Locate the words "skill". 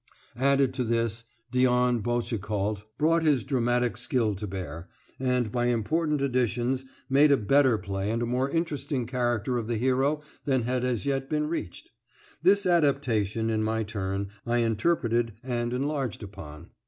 3.97-4.33